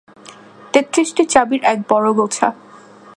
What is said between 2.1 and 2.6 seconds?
গোছা।